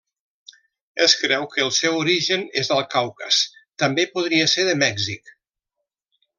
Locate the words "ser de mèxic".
4.57-5.35